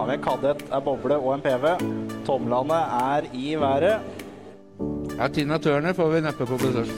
[0.00, 1.66] har vi en kadett, en boble og en PV.
[2.24, 4.00] Tomlene er i været.
[5.18, 6.92] Ja, Tina Turner får vi neppe på besøk.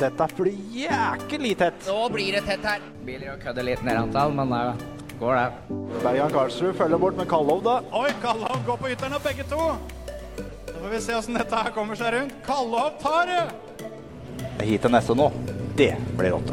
[0.00, 1.84] Dette blir jæklig tett.
[1.86, 2.80] Nå blir det tett her.
[3.06, 4.62] Biler jo kødde litt ned antall, men det
[5.20, 5.76] går det.
[6.02, 7.76] Bergan Karlsrud følger bort med Kallov, da.
[8.00, 9.68] Oi, Kallov går på ytteren begge to.
[10.40, 12.34] Da får vi se åssen dette her kommer seg rundt.
[12.48, 13.44] Kallov tar det!
[14.64, 15.30] Hit til neste nå.
[15.78, 16.50] Det blir rått.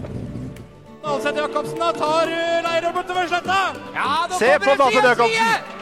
[1.07, 3.57] Dalseth Jacobsen da tar uh, Leirøy bortover sletta.
[3.95, 5.77] Ja, Se på side, Jacobsen.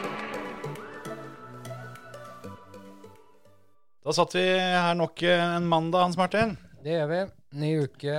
[4.06, 6.52] Da satt vi her nok en mandag, Hans Martin.
[6.84, 7.16] Det gjør vi.
[7.58, 8.18] Ny uke.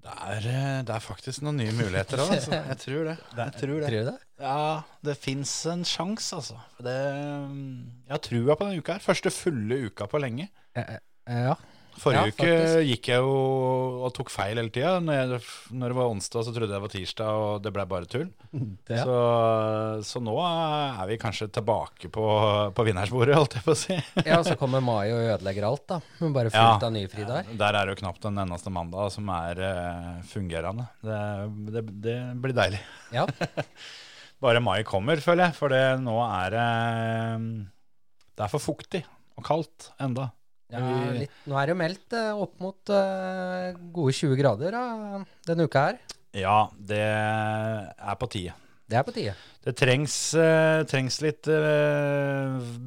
[0.00, 2.56] Det er, eh, det er faktisk noen nye muligheter òg, altså.
[2.56, 3.14] Jeg tror det.
[3.38, 3.90] Jeg tror det.
[3.92, 4.16] Tror du det?
[4.40, 4.64] Ja,
[5.06, 6.56] det fins en sjanse, altså.
[6.74, 9.04] For Det, jeg har trua på denne uka her.
[9.04, 10.48] Første fulle uka på lenge.
[10.74, 11.54] Eh, eh, Ja.
[12.00, 13.32] Forrige Ja, uke gikk jeg jo
[14.06, 14.92] og tok feil hele tida.
[15.02, 15.42] Når,
[15.74, 18.28] når det var onsdag, så trodde jeg det var tirsdag, og det ble bare tull.
[18.88, 19.02] Ja.
[19.04, 19.16] Så,
[20.06, 22.24] så nå er vi kanskje tilbake på,
[22.76, 23.98] på vinnersbordet, holdt jeg på å si.
[24.26, 26.00] ja, så kommer mai og ødelegger alt, da.
[26.20, 26.70] Hun bare Ja.
[26.72, 27.50] fullt av nyfri der.
[27.60, 30.88] Der er det jo knapt en eneste mandag som er uh, fungerende.
[31.04, 31.20] Det,
[31.74, 32.80] det, det blir deilig.
[33.14, 33.26] Ja.
[34.40, 35.56] Bare mai kommer, føler jeg.
[35.58, 36.68] For nå er det
[38.38, 39.02] Det er for fuktig
[39.36, 40.30] og kaldt enda.
[40.72, 45.20] Ja litt, nå er det jo meldt eh, opp mot eh, gode 20 grader da,
[45.48, 46.00] denne uka her.
[46.36, 48.54] Ja, det er på tide.
[48.90, 49.34] Det er på tide.
[49.62, 51.46] Det trengs, eh, trengs litt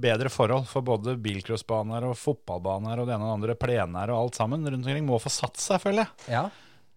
[0.03, 4.21] bedre forhold for både bilcrossbaner og fotballbaner og det ene og det andre, plener og
[4.21, 5.07] alt sammen rundt omkring.
[5.07, 6.31] Må få satt seg, føler jeg.
[6.37, 6.45] Ja.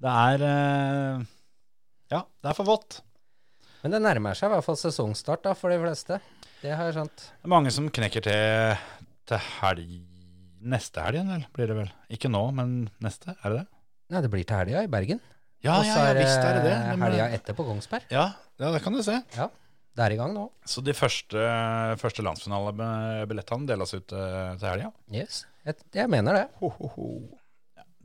[0.02, 0.46] Det er
[2.12, 3.00] Ja, det er for vått.
[3.82, 6.18] Men det nærmer seg i hvert fall sesongstart da, for de fleste.
[6.62, 7.26] Det har jeg skjønt.
[7.46, 8.78] Mange som knekker til
[9.26, 10.15] til helg
[10.66, 11.44] Neste helg vel?
[11.54, 11.90] Blir det vel?
[12.16, 13.36] Ikke nå, men neste?
[13.44, 13.66] Er det det?
[14.10, 15.20] Nei, det blir til helga i Bergen.
[15.64, 16.72] Ja, Og så ja, ja, visst er det det.
[16.74, 18.04] eh, Men- helga etter på Kongsberg.
[18.12, 18.26] Ja,
[18.60, 19.16] ja, det kan du se.
[19.36, 19.46] Ja,
[19.96, 20.50] det er i gang nå.
[20.66, 21.38] Så de første,
[22.02, 24.92] første landsfinalebillettene deles ut eh, til helga.
[25.12, 25.44] Yes.
[25.66, 26.44] Jeg, jeg mener det.
[26.60, 27.08] Ho, ho, ho.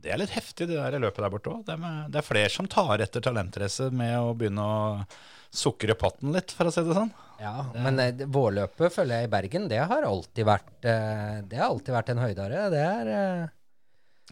[0.02, 1.60] Det er litt heftig, det der løpet der borte òg.
[1.68, 1.76] Det,
[2.12, 5.04] det er flere som tar etter talentrace med å begynne å
[5.52, 7.12] sukre potten litt, for å si det sånn.
[7.42, 11.58] Ja, men eh, det- vårløpet føler jeg i Bergen, det har alltid vært, eh, det
[11.60, 12.66] har alltid vært en høydare.
[12.72, 13.48] Det er, eh,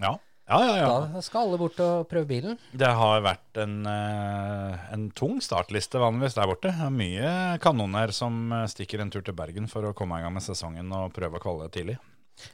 [0.00, 0.12] Ja,
[0.50, 0.76] ja, ja.
[0.80, 0.94] ja.
[1.14, 2.56] Da skal alle bort og prøve bilen.
[2.74, 6.72] Det har vært en, en tung startliste vanligvis der borte.
[6.74, 10.34] Det er mye kanoner som stikker en tur til Bergen for å komme i gang
[10.34, 11.98] med sesongen og prøve å kvalle tidlig.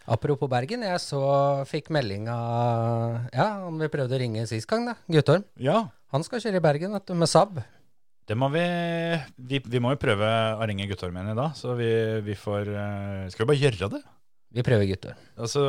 [0.07, 1.21] Apropos Bergen, jeg så
[1.69, 4.95] fikk melding av Ja, han vi prøvde å ringe sist gang, da.
[5.11, 5.45] Guttorm.
[5.59, 7.63] Ja, Han skal kjøre i Bergen, vet du, med Saab.
[8.27, 8.63] det må vi,
[9.39, 10.27] vi Vi må jo prøve
[10.59, 14.03] å ringe Guttormen i dag, så vi, vi får eh, Skal vi bare gjøre det?
[14.57, 15.17] Vi prøver Guttorm.
[15.37, 15.63] Altså,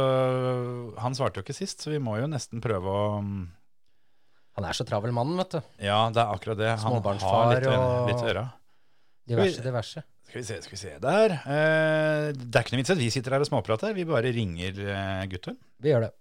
[1.01, 3.07] han svarte jo ikke sist, så vi må jo nesten prøve å
[4.57, 5.59] Han er så travel mann, vet du.
[5.85, 6.69] Ja, det er akkurat det.
[6.81, 8.45] Han Småbarnsfar har litt, og- litt å gjøre.
[9.27, 10.03] Diverse, diverse.
[10.27, 11.33] Skal vi se, skal vi se der.
[11.47, 13.93] Eh, det er ikke noe vits at vi sitter her og småprater.
[13.95, 15.55] Vi bare ringer eh, Guttorm.
[15.79, 16.11] Vi gjør det.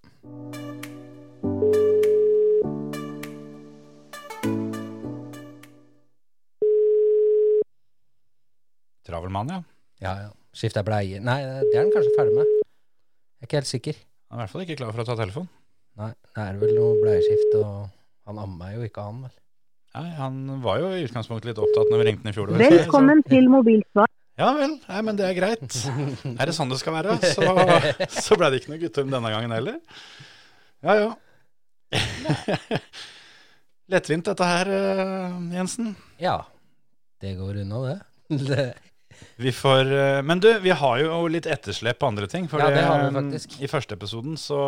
[9.06, 9.58] Travel mann, ja.
[9.98, 10.30] Ja, ja.
[10.56, 12.46] Skifta bleie Nei, det er han kanskje ferdig med.
[12.46, 13.98] Jeg er ikke helt sikker.
[14.30, 15.50] Han er i hvert fall ikke klar for å ta telefonen.
[15.98, 17.90] Nei, det er vel noe bleieskift, og
[18.30, 19.34] han ammer jo ikke, han vel.
[19.96, 22.50] Nei, han var jo i utgangspunktet litt opptatt når vi ringte den i fjor.
[22.60, 23.30] Velkommen så.
[23.32, 24.10] Til mobilsvar.
[24.36, 25.76] Ja vel, nei, men det er greit.
[26.34, 27.14] Er det sånn det skal være?
[27.24, 27.46] Så,
[28.12, 29.78] så ble det ikke noe Guttorm denne gangen heller.
[30.84, 32.82] Ja, ja.
[33.94, 35.94] Lettvint dette her, eh, Jensen.
[36.20, 36.42] Ja,
[37.24, 37.96] det går unna, det.
[38.50, 38.66] det.
[39.40, 42.50] Vi får, eh, men du, vi har jo litt etterslep på andre ting.
[42.52, 43.56] For Ja, det har vi faktisk.
[43.64, 44.60] I første episoden så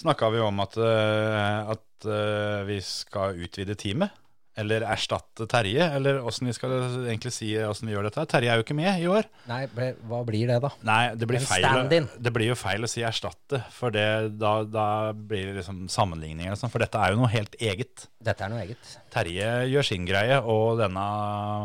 [0.00, 4.20] snakka vi om at, eh, at eh, vi skal utvide teamet.
[4.54, 6.76] Eller erstatte Terje, eller åssen vi skal
[7.08, 8.22] egentlig si åssen vi gjør dette.
[8.30, 9.26] Terje er jo ikke med i år.
[9.50, 9.64] Nei,
[10.06, 10.70] hva blir det, da?
[10.86, 14.06] Nei, det blir, feil, det blir jo feil å si erstatte, for det,
[14.38, 16.70] da, da blir det liksom sammenligninger og sånn.
[16.70, 18.06] For dette er jo noe helt eget.
[18.22, 18.94] Dette er noe eget.
[19.10, 21.08] Terje gjør sin greie, og denne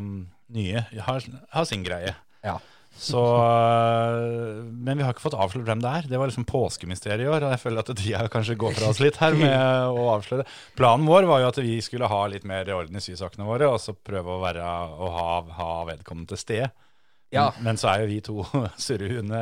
[0.02, 0.12] um,
[0.58, 2.18] nye har, har sin greie.
[2.42, 2.58] Ja.
[3.00, 6.08] Så, øh, men vi har ikke fått avslørt hvem det er.
[6.12, 7.46] Det var liksom påskemysteriet i år.
[7.48, 9.56] Og jeg føler at tida kanskje går fra oss litt her med
[9.96, 10.46] å avsløre.
[10.76, 13.72] Planen vår var jo at vi skulle ha litt mer i orden i sysakene våre,
[13.72, 14.68] og så prøve å, være,
[15.00, 15.30] å ha,
[15.62, 16.70] ha vedkommende til stede.
[17.32, 17.50] Ja.
[17.64, 18.44] Men så er jo vi to
[18.88, 19.42] surrehunde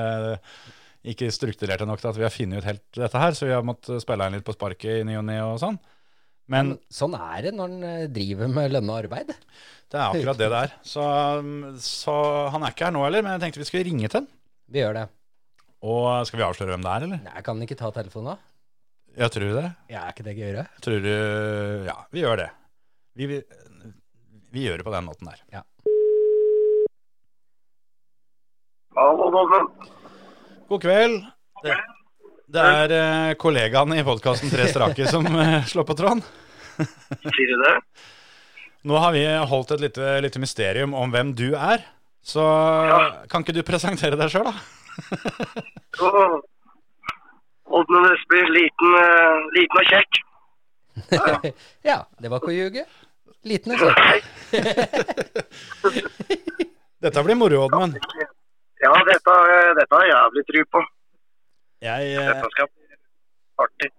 [1.07, 3.65] ikke strukturerte nok til at vi har funnet ut helt dette her, så vi har
[3.65, 5.77] måttet spille inn litt på sparket i ny og ne og sånn.
[6.47, 9.33] Men Men sånn er det når en eh, driver med lønna arbeid.
[9.91, 10.73] det er akkurat det det er.
[10.83, 11.03] Så,
[11.83, 12.15] så
[12.53, 14.29] han er ikke her nå heller, men jeg tenkte vi skulle ringe til han.
[14.71, 15.05] Vi gjør det.
[15.87, 17.19] Og skal vi avsløre hvem det er, eller?
[17.27, 18.37] Nei, Kan han ikke ta telefonen da.
[19.17, 19.67] Ja, tror du det?
[19.89, 20.63] Ja, er ikke det gøyere?
[20.85, 21.11] Tror du
[21.87, 22.49] Ja, vi gjør det.
[23.17, 23.41] Vi, vi,
[24.53, 25.39] vi gjør det på den måten der.
[25.51, 25.63] Ja.
[28.97, 29.29] Hallo.
[30.67, 31.19] God kveld.
[31.63, 31.75] Det,
[32.47, 36.21] det er uh, kollegaene i podkasten Tre strake som uh, slår på tråden.
[36.77, 37.73] Sier du det?
[38.87, 41.83] Nå har vi holdt et lite, lite mysterium om hvem du er.
[42.23, 42.43] Så
[43.31, 44.53] kan ikke du presentere deg sjøl, da?
[45.99, 46.11] Jo.
[47.77, 50.21] Oddmund Østby, liten, uh, liten og kjekk.
[51.89, 52.87] ja, det var ikke å ljuge.
[53.47, 54.23] Liten og kjekk.
[57.03, 57.99] Dette blir moro, Oddmund.
[58.81, 59.33] Ja, dette,
[59.77, 60.81] dette har jeg jævlig tru på.
[61.83, 62.41] Jeg, eh,
[63.61, 63.89] artig.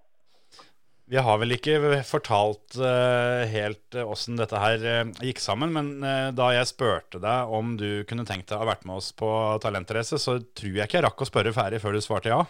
[1.07, 5.93] vi har vel ikke fortalt eh, helt eh, åssen dette her eh, gikk sammen, men
[6.35, 9.31] da jeg spurte deg om du kunne tenkt deg å ha vært med oss på
[9.63, 12.43] Talentrace, så tror jeg ikke jeg rakk å spørre ferdig før du svarte ja.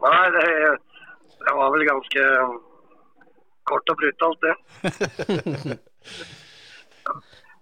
[0.00, 0.44] Nei, det,
[1.40, 2.26] det var vel ganske
[3.70, 4.54] kort og brutalt, det.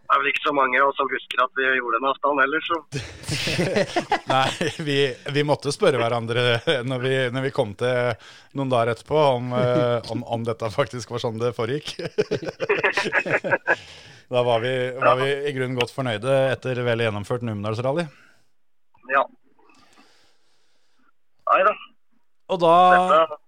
[0.09, 2.41] Det er vel ikke så mange av oss som husker at vi gjorde en avstand
[2.41, 2.77] heller, så
[4.33, 4.97] Nei, vi,
[5.37, 6.45] vi måtte spørre hverandre
[6.89, 8.15] når vi, når vi kom til
[8.57, 11.93] noen dager etterpå, om, eh, om, om dette faktisk var sånn det foregikk.
[14.29, 18.03] Da var vi, var vi i grunnen godt fornøyde etter vel gjennomført Numedalsrally.
[19.09, 19.23] ja.
[21.49, 21.73] Nei da.
[22.53, 23.39] Og da Dette,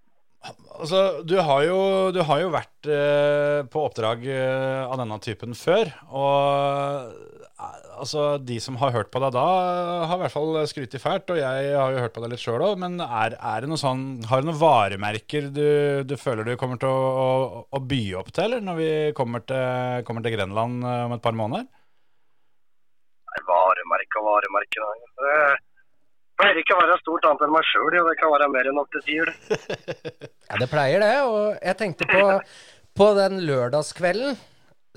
[0.81, 1.79] Altså, du har jo,
[2.09, 5.91] du har jo vært eh, på oppdrag eh, av denne typen før.
[6.09, 7.11] Og
[7.61, 9.43] eh, altså, de som har hørt på deg da,
[10.09, 11.29] har i hvert fall skrytt fælt.
[11.29, 12.79] Og jeg har jo hørt på deg litt sjøl òg.
[12.81, 15.67] Men er, er det noe sånn, har du noen varemerker du,
[16.07, 19.45] du føler du kommer til å, å, å by opp til eller når vi kommer
[19.45, 21.69] til, kommer til Grenland eh, om et par måneder?
[23.31, 24.89] Nei, varemerke og varemerke.
[26.41, 27.95] Det pleier ikke å være stort annet enn meg sjøl.
[28.01, 29.33] Det kan være mer enn nok til det.
[30.51, 31.11] Ja, det pleier det.
[31.29, 32.23] Og jeg tenkte på,
[32.97, 34.39] på den lørdagskvelden.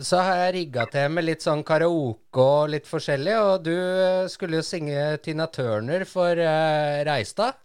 [0.00, 3.35] Så har jeg rigga til med litt sånn karaoke og litt forskjellig.
[3.37, 7.61] Og du eh, skulle jo synge Tina Turner for uh, Reistad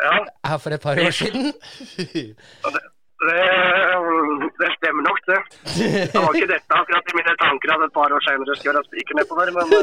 [0.00, 0.16] Ja,
[0.48, 1.52] her for et par år siden.
[2.16, 2.32] det,
[3.28, 3.44] det
[5.30, 6.02] stemmer det.
[6.12, 8.88] Det var ikke dette akkurat i mine tanker at et par år senere skulle være
[8.88, 9.80] spiker nedpå der, men eh,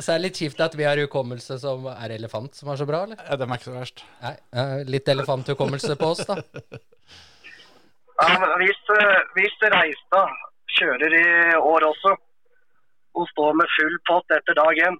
[0.00, 2.86] Så er det litt kjipt at vi har hukommelse som er elefant, som er så
[2.88, 3.18] bra, eller?
[3.28, 3.98] Ja, Dem er ikke så verst.
[4.24, 6.34] Nei, eh, litt elefanthukommelse på oss, da.
[8.22, 10.28] ja, men hvis, eh, hvis Reistad
[10.78, 11.22] kjører i
[11.60, 12.10] år også,
[13.12, 14.96] og står med full pott etter dag én,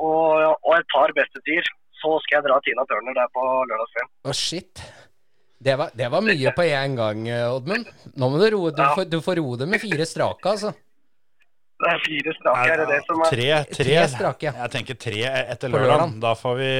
[0.00, 1.66] og, og et par bestetider,
[2.00, 4.12] så skal jeg dra Tina Turner der på lørdagskvelden.
[4.24, 4.74] Å, shit.
[5.60, 7.88] Det var, det var mye på én gang, eh, Oddmund.
[8.16, 8.94] Nå må du roe Du, Ja.
[8.96, 10.70] får, du får roe det med fire strake, altså.
[11.80, 14.52] Det er fire strake, er det det som er Tre, tre, Tre strake, ja.
[14.64, 15.20] Jeg tenker tre
[15.52, 16.14] etter lørdag.
[16.20, 16.70] Da får vi,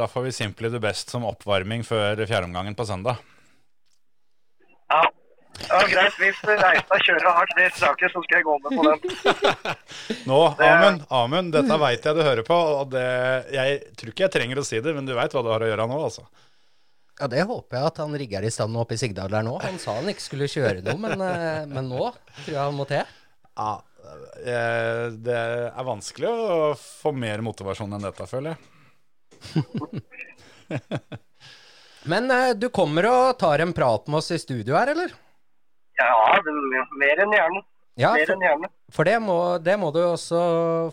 [0.00, 3.20] da får vi Simply the Best som oppvarming før fjerdeomgangen på søndag.
[4.92, 5.02] Ja.
[5.68, 6.16] ja, greit.
[6.20, 8.98] Hvis Reistad kjører og har tre strake, så skal jeg gå med på den.
[10.30, 12.58] Nå, Amund, Amund, dette veit jeg du hører på.
[12.80, 13.06] Og det,
[13.56, 15.70] jeg tror ikke jeg trenger å si det, men du veit hva du har å
[15.72, 16.24] gjøre nå, altså.
[17.16, 19.56] Ja, Det håper jeg at han rigger i stand oppe i Sigdal der nå.
[19.62, 22.84] Han sa han ikke skulle kjøre noe, men, eh, men nå tror jeg han må
[22.90, 23.04] til.
[23.56, 23.70] Ja,
[24.44, 25.38] eh, det
[25.70, 28.60] er vanskelig å få mer motivasjon enn dette, føler jeg.
[32.06, 35.14] Men eh, du kommer og tar en prat med oss i studio her, eller?
[35.98, 36.10] Ja,
[37.00, 37.62] mer enn gjerne.
[37.96, 40.38] Ja, for, for det, må, det må du også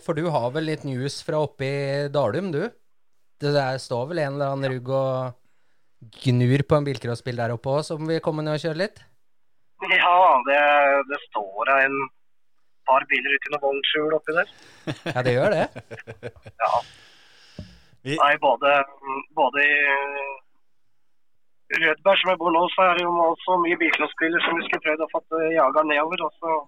[0.00, 2.62] For du har vel litt news fra oppe i Dalum, du?
[3.44, 5.34] Det der står vel en eller annen rugg og
[6.24, 9.02] gnur på en bilcrossbil der oppe òg, som vil komme ned og kjøre litt?
[9.90, 10.18] Ja,
[10.48, 10.60] det,
[11.10, 11.96] det står en
[12.88, 14.54] par biler ute i noe vognskjul oppi der.
[15.10, 15.66] Ja, det gjør det.
[18.04, 18.70] Vi, Nei, både,
[19.32, 19.76] både i
[21.80, 24.84] Rødberg, som jeg bor nå, så er det jo også mye bilcrossbiler som vi skulle
[24.84, 26.26] prøvd å få jaga nedover.
[26.26, 26.58] Og så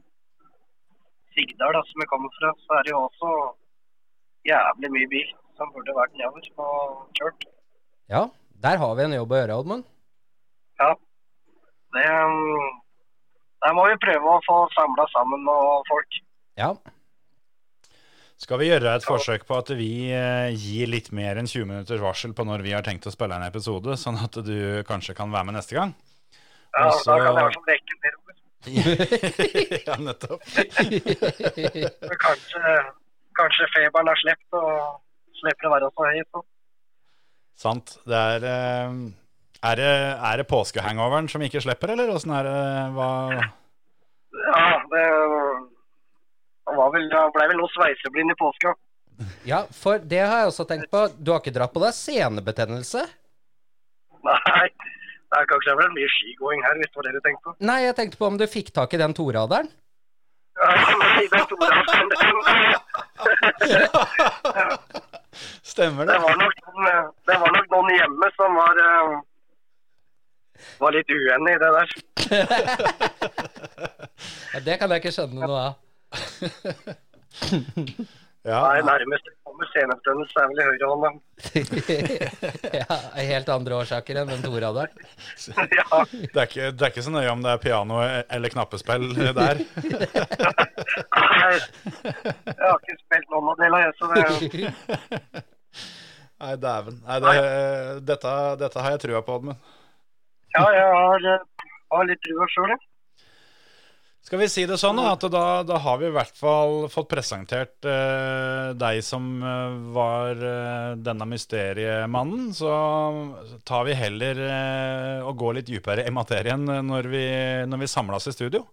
[1.36, 3.34] Sigdal, da, som jeg kommer fra, så er det jo også
[4.48, 5.28] jævlig mye bil
[5.58, 7.46] som burde vært nedover og kjørt.
[8.08, 8.24] Ja,
[8.64, 9.86] der har vi en jobb å gjøre, Oddmund.
[10.80, 10.90] Ja.
[11.96, 12.66] Det, um,
[13.64, 16.20] der må vi prøve å få samla sammen noen folk.
[16.56, 16.70] Ja.
[18.40, 22.02] skal vi gjøre et forsøk på at vi eh, gir litt mer enn 20 minutters
[22.02, 25.32] varsel på når vi har tenkt å spille en episode, sånn at du kanskje kan
[25.32, 25.94] være med neste gang?
[26.76, 27.12] Ja, Også...
[27.12, 28.22] Da kan jeg fall rekke nedover.
[29.86, 30.42] ja, nettopp.
[32.26, 32.72] Kanskje,
[33.38, 36.20] kanskje feberen har sluppet og slipper å være så høy.
[36.26, 36.42] Så.
[37.56, 37.96] Sant.
[38.04, 38.90] Det er eh,
[39.66, 39.92] Er det,
[40.30, 42.56] er det påskehangoveren som ikke slipper, eller åssen er det?
[42.96, 45.06] Hva Ja, det
[46.76, 48.74] var vel, det ble vel noe sveiseblind i påska.
[49.48, 51.06] ja, for det har jeg også tenkt på.
[51.16, 53.06] Du har ikke dratt på deg senebetennelse?
[54.26, 57.54] Nei, det er kanskje vel mye skigåing her, hvis det var det du tenkte på.
[57.70, 59.68] Nei, jeg tenkte på om du fikk tak i den toraderen.
[60.56, 60.68] Ja,
[61.00, 62.76] Nei, toraderen tok jeg.
[65.66, 66.22] Stemmer Det det?
[66.22, 69.16] var nok, noen- det var nok noen hjemme som var, eh,
[70.80, 71.88] var litt uenig i det der.
[74.54, 75.72] Ja, det kan jeg ikke skjønne noe av.
[78.46, 78.60] Ja.
[78.62, 79.26] Nei, nærmest
[79.56, 81.10] kommer senebetennelse er vel i høyrehånda.
[82.80, 82.96] ja,
[83.30, 84.92] helt andre årsaker enn den toraderen.
[85.76, 89.08] Ja, Det, er ikke, det er ikke så nøye om det er piano eller knappespill
[89.16, 89.60] der.
[91.16, 94.16] nei, jeg har ikke spilt noen av delene, jeg, så det
[96.36, 96.98] Nei, dæven.
[97.06, 97.34] Nei, det,
[98.10, 99.72] dette, dette har jeg trua på, Oddmund.
[100.52, 102.82] Ja, jeg har, eh, har litt trua sjøl, jeg.
[104.26, 107.86] Skal vi si det sånn, at da, da har vi i hvert fall fått presentert
[107.86, 112.48] eh, deg som eh, var eh, denne mysteriemannen.
[112.56, 112.72] Så
[113.62, 117.22] tar vi heller eh, og går litt dypere i materien når vi,
[117.70, 118.64] når vi samles i studio.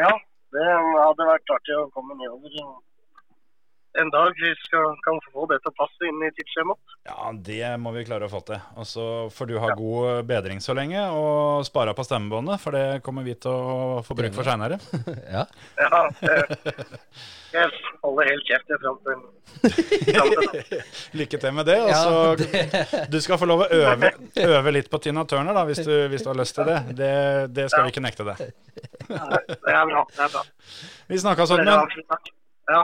[0.00, 0.14] Ja,
[0.56, 2.56] det hadde vært artig å komme nedover
[4.02, 4.32] en dag.
[4.40, 6.96] Vi skal, kan få det til å passe inn i tidsskjemaet.
[7.08, 8.60] Ja, det må vi klare å få til.
[8.76, 13.00] Og så får du ha god bedring så lenge, og spare på stemmebåndet, for det
[13.06, 14.80] kommer vi til å få bruk for seinere.
[15.26, 15.42] Ja.
[15.76, 16.34] Ja, det,
[17.52, 17.70] jeg
[18.02, 20.80] holder helt kjeft jeg fram til fram til.
[21.20, 21.76] Lykke til med det.
[21.82, 24.12] Og Ja, Du skal få lov å øve,
[24.46, 26.78] øve litt på Tina Turner, da, hvis du, hvis du har lyst til det.
[26.98, 27.12] Det,
[27.56, 28.44] det skal vi ikke nekte deg.
[29.06, 30.04] Det er bra.
[30.12, 30.44] det er bra.
[31.10, 31.96] Vi snakkes, Oddmund.
[32.66, 32.82] Ja,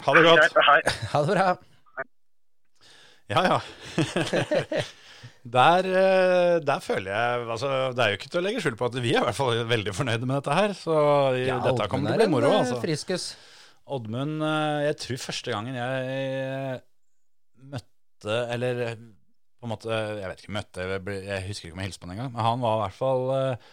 [0.00, 0.56] Ha det godt.
[1.12, 1.46] Ha det bra.
[3.32, 3.60] Ja, ja.
[5.42, 8.86] Der, eh, der føler jeg altså, Det er jo ikke til å legge skjul på
[8.86, 10.74] at vi er i hvert fall veldig fornøyde med dette her.
[10.78, 10.94] Så
[11.42, 12.50] Ja, dette kommer til å bli moro.
[12.52, 12.76] eh, altså.
[12.82, 13.24] Friskus.
[13.90, 16.78] Oddmund, eh, jeg tror første gangen jeg
[17.72, 22.02] møtte Eller på en måte Jeg vet ikke, møtte Jeg, husker ikke om jeg hilste
[22.04, 22.30] på ham engang.
[22.36, 23.68] Men han var i hvert fall eh,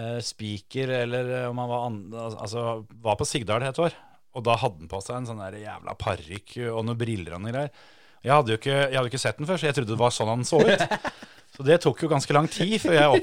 [0.00, 2.02] eh, speaker, eller om han var, an,
[2.42, 2.66] altså,
[3.06, 3.94] var på Sigdal et år.
[4.36, 7.42] Og da hadde han på seg en sånn der jævla parykk og noen briller og
[7.44, 7.86] noe greier.
[8.26, 10.14] Jeg hadde, jo ikke, jeg hadde ikke sett den før, så jeg trodde det var
[10.14, 10.86] sånn han så ut.
[11.58, 13.22] Så det tok jo ganske lang tid før jeg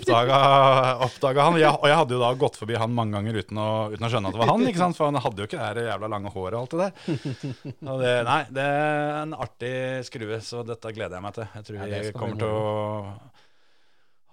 [1.06, 1.56] oppdaga, han.
[1.62, 4.10] Jeg, og jeg hadde jo da gått forbi han mange ganger uten å, uten å
[4.12, 4.66] skjønne at det var han.
[4.68, 4.98] ikke sant?
[4.98, 7.62] For han hadde jo ikke det jævla lange håret og alt det der.
[7.94, 9.72] Og det, nei, det er en artig
[10.10, 11.48] skrue, så dette gleder jeg meg til.
[11.54, 13.45] Jeg tror vi kommer til å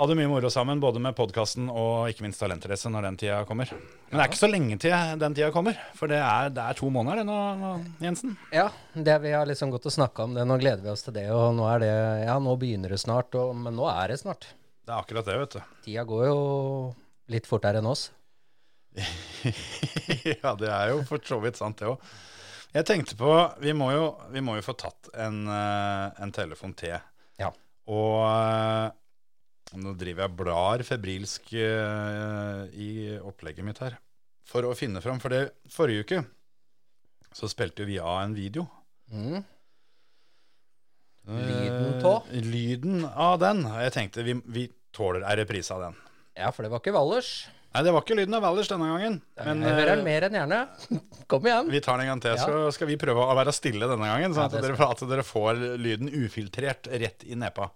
[0.02, 3.36] ha det mye moro sammen, både med podkasten og ikke minst Talentrace når den tida
[3.46, 3.70] kommer.
[3.70, 6.78] Men det er ikke så lenge til den tida kommer, for det er, det er
[6.78, 7.70] to måneder det nå, nå,
[8.02, 8.32] Jensen.
[8.50, 10.46] Ja, det vi har liksom gått og snakka om det.
[10.48, 11.28] Nå gleder vi oss til det.
[11.30, 11.92] Og nå er det
[12.24, 13.30] Ja, nå begynner det snart.
[13.38, 14.48] Og, men nå er det snart.
[14.82, 15.76] Det er akkurat det, vet du.
[15.86, 16.40] Tida går jo
[17.30, 18.08] litt fortere enn oss.
[20.42, 22.10] ja, det er jo for så vidt sant, det òg.
[22.72, 23.30] Jeg tenkte på
[23.62, 26.98] Vi må jo, vi må jo få tatt en, eh, en telefon til.
[27.38, 27.52] Ja.
[27.86, 28.90] Og eh,
[29.80, 33.96] nå driver jeg blar febrilsk uh, i opplegget mitt her
[34.48, 35.20] for å finne fram.
[35.22, 36.22] For det forrige uke
[37.32, 38.66] så spilte vi av en video.
[39.12, 39.40] Mm.
[41.32, 42.14] Lyden tå?
[42.28, 43.64] Uh, lyden av den.
[43.86, 45.98] Jeg tenkte vi, vi tåler ei reprise av den.
[46.36, 47.32] Ja, for det var ikke Valdres.
[47.72, 49.14] Nei, det var ikke lyden av Valdres denne gangen.
[49.40, 50.58] Men jeg hører eh, den mer enn gjerne.
[51.30, 51.70] Kom igjen.
[51.72, 54.36] vi tar den en gang til, så skal vi prøve å være stille denne gangen.
[54.36, 57.70] Sånn at, dere, at dere får lyden ufiltrert rett i nepa.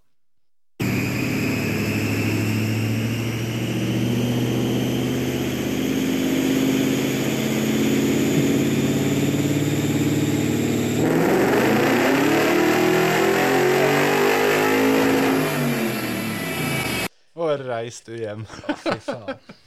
[17.37, 18.45] Og reis du hjem.
[18.83, 19.38] Fy faen.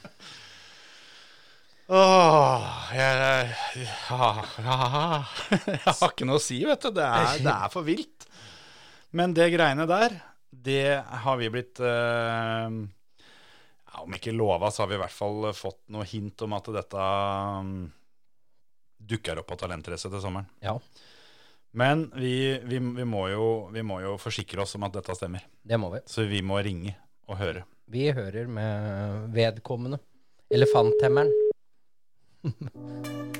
[1.90, 4.26] Åh, jeg, ja,
[4.62, 4.74] ja,
[5.58, 6.92] jeg har ikke noe å si, vet du.
[6.94, 8.28] Det er, det er for vilt.
[9.18, 10.14] Men det greiene der,
[10.50, 12.76] det har vi blitt eh,
[13.90, 16.70] ja, Om ikke lova, så har vi i hvert fall fått noe hint om at
[16.78, 17.08] dette
[17.58, 17.74] um,
[19.10, 20.46] dukker opp på Talentrace til sommeren.
[20.62, 20.76] Ja,
[21.74, 25.42] Men vi, vi, vi, må jo, vi må jo forsikre oss om at dette stemmer.
[25.62, 26.04] det må vi.
[26.06, 26.94] Så vi må ringe
[27.26, 27.66] og høre.
[27.90, 29.98] Vi hører med vedkommende.
[30.50, 31.30] Elefanthemmeren.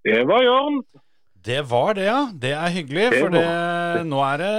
[0.00, 0.78] Det var Jørn.
[1.44, 2.20] Det var det, ja.
[2.32, 3.04] Det er hyggelig.
[3.12, 3.42] Det For det,
[4.08, 4.54] nå er det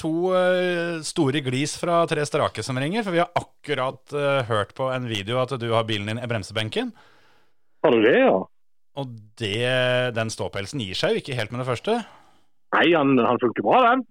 [0.00, 3.02] to uh, store glis fra Tre Strake som ringer.
[3.06, 6.28] For vi har akkurat uh, hørt på en video at du har bilen din i
[6.30, 6.92] bremsebenken.
[7.84, 8.36] Har du det, ja?
[8.96, 9.64] Og det,
[10.16, 11.98] den ståpelsen gir seg jo ikke helt med det første.
[12.74, 14.02] Nei, han, han funker bra, den.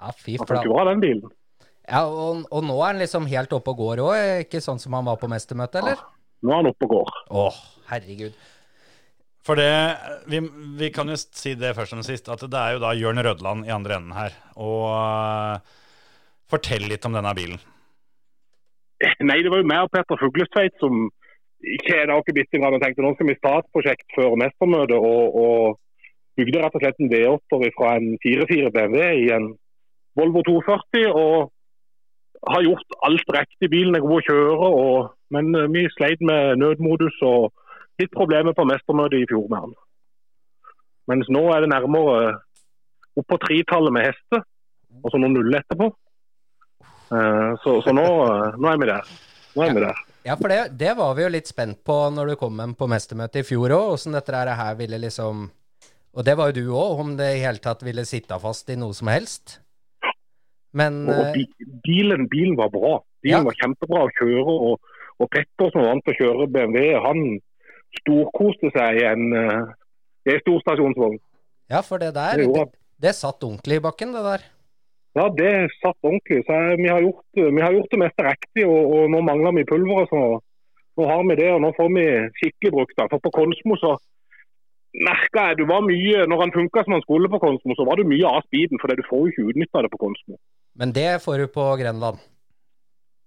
[0.00, 1.34] Ja, fy Han funker bra, den bilen.
[1.90, 4.94] Ja, og, og nå er han liksom helt oppe og går òg, ikke sånn som
[4.96, 6.00] han var på mestermøtet, eller?
[6.00, 7.16] Ja, Nå er han oppe og går.
[7.36, 7.56] Åh,
[7.90, 8.36] herregud.
[9.44, 9.72] For det,
[10.30, 10.40] vi,
[10.78, 13.68] vi kan jo si det først og sist, at det er jo da Jørn Rødland
[13.68, 14.36] i andre enden her.
[14.60, 15.80] Og uh,
[16.50, 17.60] Fortell litt om denne bilen.
[19.28, 21.08] Nei, det var jo meg og Petter Fuglestveit som
[21.60, 24.36] ikke er da ikke bitte grann og tenkte nå skal vi starte et prosjekt før
[24.40, 25.80] mestermøtet, og, og
[26.40, 29.52] bygde rett og slett en V8 fra en 4-4 BMW i en
[30.18, 31.06] Volvo 240.
[31.14, 31.50] og
[32.48, 33.70] har gjort alt riktig.
[33.70, 37.50] Bilen er god å kjøre, og, men eh, vi sleit med nødmodus og
[38.00, 39.74] litt problemer på mestermøtet i fjor med han.
[41.10, 42.38] Mens nå er det nærmere
[43.18, 44.44] opp på tretallet med hester,
[45.02, 45.90] og så noen nuller etterpå.
[47.10, 49.14] Eh, Så, så nå, eh, nå er vi der.
[49.56, 50.04] Nå er vi der.
[50.24, 52.88] Ja, for det, det var vi jo litt spent på når du kom hjem på
[52.88, 55.48] mestermøtet i fjor òg, åssen dette her ville liksom
[56.16, 58.76] Og det var jo du òg, om det i hele tatt ville sitte fast i
[58.78, 59.60] noe som helst.
[60.74, 61.44] Men Og eh,
[61.86, 62.96] bilen, bilen var bra.
[63.22, 63.46] Bilen Ja.
[63.46, 64.54] var kjempebra å kjøre.
[64.70, 64.80] Og,
[65.20, 67.24] og Petter som vant til å kjøre BMW, han
[68.00, 69.62] storkoste seg i en, eh,
[70.30, 71.18] i en storstasjonsvogn.
[71.70, 72.68] ja, for det der, Det det,
[73.00, 74.42] det satt ordentlig i bakken, det der.
[75.18, 76.44] Ja, det satt ordentlig.
[76.46, 79.54] Så jeg, vi, har gjort, vi har gjort det meste riktig, og, og nå mangler
[79.58, 80.08] vi pulveret.
[80.10, 80.40] Så
[80.98, 82.04] nå har vi det, og nå får vi
[82.38, 83.06] skikkelig brukt det.
[83.10, 83.96] For på Konsmo så
[84.94, 88.00] merka jeg du var mye Når han funka som han skulle på Konsmo, så var
[88.00, 90.38] du mye av speeden, for du får jo ikke utnytta det på Konsmo.
[90.80, 92.20] Men det får du på Grenland.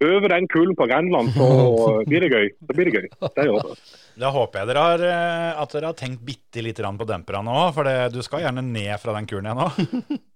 [0.03, 1.47] Øver den kulen på Grenland, så
[2.09, 2.51] blir det gøy.
[2.67, 3.07] Så blir det gøy.
[3.23, 3.77] Det gjør det.
[4.19, 7.53] Da håper jeg dere har, eh, at dere har tenkt bitte lite grann på demperne
[7.53, 10.21] òg, for det, du skal gjerne ned fra den kulen igjen nå.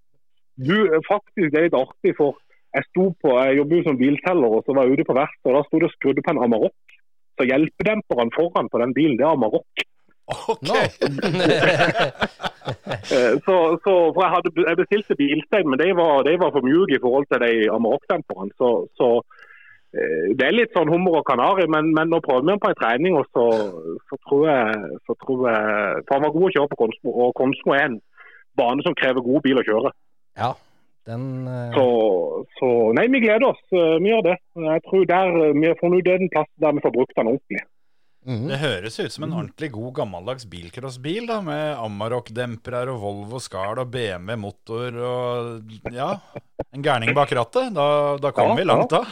[0.57, 0.73] Du,
[1.05, 2.39] faktisk, det er litt artig, for
[2.73, 5.51] jeg sto på, jeg jobber jo som bilteller, og så var jeg ute på verkstedet,
[5.51, 6.95] og da sto det og skrudde på en Amarok.
[7.37, 9.85] Så hjelpedemperen foran på den bilen, det er Amarok.
[10.27, 10.61] Ok.
[10.67, 10.75] Nå!
[13.15, 16.65] Eh, Så, så, for jeg, hadde, jeg bestilte bilstein, men de var, de var for
[16.67, 18.51] mjuke i forhold til de Amarok-demperne.
[18.59, 18.69] Så,
[18.99, 19.07] så
[19.95, 22.71] eh, det er litt sånn hummer og kanari, men, men nå prøvde vi den på
[22.73, 23.45] en trening, og så,
[24.09, 27.33] så tror jeg, så tror jeg For han var god å kjøre på Konsmo, og
[27.39, 27.99] Konsmo er en
[28.59, 29.93] bane som krever god bil å kjøre.
[30.43, 30.51] Ja,
[31.07, 31.71] den uh...
[31.77, 31.87] Så,
[32.59, 33.63] så nei, vi gleder oss.
[33.71, 34.37] Vi gjør det.
[34.67, 37.63] Jeg tror der, Vi funnet ut den plassen der vi får brukt den ordentlig.
[38.27, 38.47] Mhm.
[38.51, 43.79] Det høres ut som en ordentlig god gammeldags bilcrossbil, da, med Amarok-dempere og Volvo Skal
[43.81, 46.13] og BMW motor og ja,
[46.71, 47.71] en gærning bak rattet.
[47.75, 47.87] Da,
[48.21, 49.03] da kommer Ja, vi langt, da.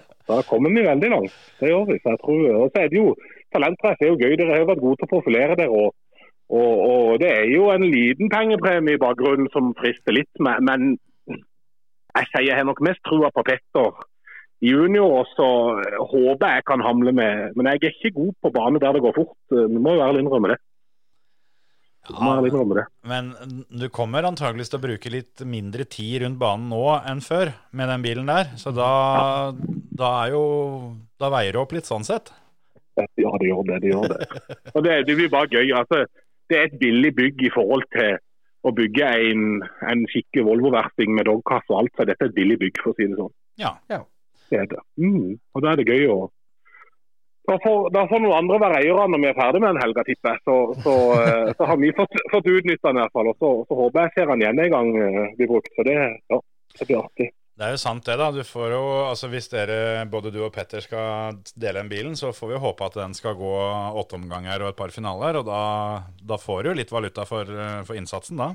[0.30, 1.34] Da kommer vi veldig langt.
[1.58, 1.96] Det gjør vi.
[2.04, 3.14] Jeg tror, og så er det jo
[3.50, 4.36] Talentrace er jo gøy.
[4.38, 5.70] Dere har jo vært gode til å profilere dere.
[5.74, 6.20] Og,
[6.54, 10.30] og, og det er jo en liten pengepremie i bakgrunnen som frister litt.
[10.38, 10.94] Men,
[11.30, 14.06] jeg sier jeg har nok mest trua på Petter
[14.64, 15.46] junior, og så
[16.12, 17.54] håper jeg kan hamle med.
[17.56, 19.38] Men jeg er ikke god på bane der det går fort.
[19.52, 20.60] Vi må jo ærlig innrømme det.
[22.10, 22.86] Innrømme det.
[23.06, 23.32] Men
[23.68, 27.92] du kommer antageligvis til å bruke litt mindre tid rundt banen nå enn før med
[27.92, 28.52] den bilen der.
[28.60, 28.90] Så da,
[30.00, 30.44] da er jo
[31.20, 32.32] Da veier det opp litt sånn sett.
[33.20, 33.78] Ja, det gjør det.
[33.84, 34.26] det, gjør det.
[34.74, 35.72] Og det, det blir bare gøy.
[35.76, 36.04] Altså,
[36.50, 38.16] det er et billig bygg i forhold til
[38.66, 39.44] å bygge en,
[39.88, 41.94] en skikkelig Volvo-versting med dogkasse og alt.
[41.96, 43.32] Så dette er et billig bygg, for å si det sånn.
[43.60, 43.76] Ja.
[43.88, 44.00] Det
[44.58, 44.76] er.
[45.00, 45.38] Mm.
[45.54, 46.20] Og da er det gøy å
[47.50, 50.42] da får, noen andre være eiere når vi er ferdig med en helga, tipper jeg.
[50.46, 53.30] Så, så, eh, så har vi fått, fått utnytta den i hvert fall.
[53.32, 55.70] Og så, så håper jeg ser den igjen en gang eh, blir brukt.
[55.74, 55.96] Så det,
[56.30, 56.40] ja,
[56.78, 57.30] det blir artig.
[57.60, 58.30] Det er jo sant det, da.
[58.32, 62.30] Du får jo, altså Hvis dere, både du og Petter skal dele den bilen, så
[62.32, 63.56] får vi håpe at den skal gå
[64.00, 65.40] åtte omganger og et par finaler.
[65.40, 65.64] Og da,
[66.22, 68.54] da får du jo litt valuta for, eh, for innsatsen, da.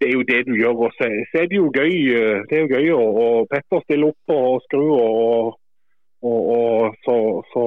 [0.00, 0.86] Det er jo det du gjør.
[0.86, 3.84] Og så, så er det jo gøy, eh, det er jo gøy å og Petter
[3.84, 5.58] stille opp og skru, og,
[6.22, 7.16] og, og så,
[7.52, 7.66] så,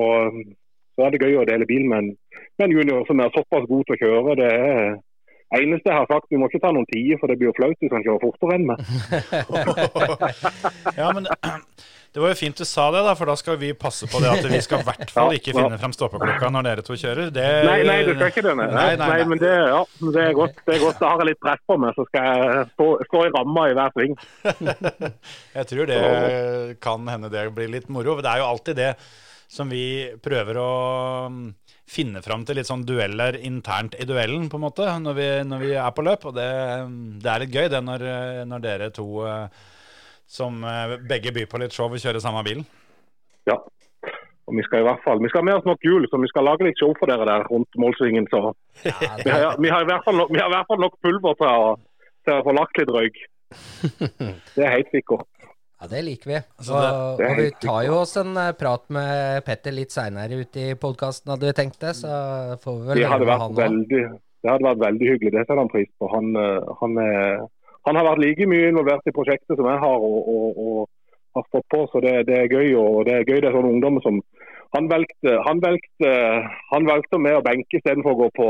[0.96, 2.14] så er det gøy å dele bil men
[2.60, 4.36] med en junior som er såpass god til å kjøre.
[4.42, 7.50] Det er eneste jeg har sagt, vi må ikke ta noen tider, for det blir
[7.50, 8.78] jo flaut hvis han kjører fortere enn meg.
[11.02, 11.28] ja, men
[12.12, 14.28] det var jo fint du sa det, da, for da skal vi passe på det
[14.34, 17.30] at vi skal i hvert fall ikke finne frem stoppeklokka når dere to kjører.
[17.32, 18.56] Det, Nei, nei, du skal ikke det.
[18.60, 19.28] Nei, Nei, nei, nei.
[19.32, 19.80] men det, ja,
[20.18, 20.60] det er godt.
[20.68, 21.00] Det er godt.
[21.00, 23.78] Da har jeg litt press på meg, så skal jeg stå, stå i ramma i
[23.80, 24.20] hver sving.
[25.58, 26.02] Jeg tror det
[26.84, 28.18] kan hende det blir litt moro.
[28.20, 28.92] Det er jo alltid det
[29.52, 29.84] som vi
[30.24, 30.70] prøver å
[31.32, 31.42] mm,
[31.92, 35.64] finne fram til litt sånn dueller internt i duellen, på en måte, når vi, når
[35.66, 36.28] vi er på løp.
[36.30, 36.48] Og det,
[37.24, 38.06] det er litt gøy, det, når,
[38.52, 39.68] når dere to eh,
[40.32, 42.64] som eh, begge byr på litt show, og kjører samme bilen.
[43.50, 43.58] Ja.
[44.50, 46.28] Og vi skal i hvert fall, vi skal ha med oss nok hjul, så vi
[46.32, 48.26] skal lage litt show for dere der rundt målsvingen.
[48.32, 48.42] Så
[48.84, 51.38] vi har, vi har, i, hvert fall nok, vi har i hvert fall nok pulver
[51.40, 51.70] til å,
[52.28, 53.22] til å få lagt litt røyk.
[54.56, 55.28] Det er helt sikkert.
[55.82, 56.40] Ja, det liker vi.
[56.62, 56.84] Altså, og,
[57.18, 60.66] det- det og vi tar jo oss en eh, prat med Petter litt seinere ute
[60.68, 61.96] i podkasten, hadde vi tenkt det.
[61.98, 62.12] Så
[62.62, 63.62] får vi vel Det høre hadde med vært han òg.
[63.64, 64.04] veldig,
[64.46, 65.32] det hadde vært veldig hyggelig.
[65.38, 66.12] Det setter han pris på.
[66.14, 67.42] Han, eh, han, er,
[67.88, 71.48] han har vært like mye involvert i prosjektet som jeg har, og, og, og har
[71.48, 71.86] stått på.
[71.92, 72.76] Så det, det er gøy.
[72.78, 74.22] og Det er gøy det er sånne ungdommer som
[74.76, 76.12] han valgte, han valgte,
[76.72, 78.48] han valgte med å benke istedenfor å gå på,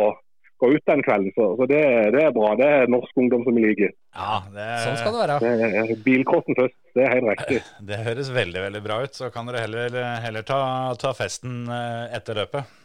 [0.62, 1.34] gå ut den kvelden.
[1.34, 1.82] Så, så det,
[2.14, 2.52] det er bra.
[2.60, 3.96] Det er norsk ungdom som vi liker.
[4.14, 5.56] Ja, det, Sånn skal det være.
[5.90, 7.64] Det Bilcrossen først, det er helt riktig.
[7.90, 9.18] det høres veldig veldig bra ut.
[9.18, 10.62] Så kan dere heller, heller ta,
[11.02, 12.78] ta festen eh, etter løpet.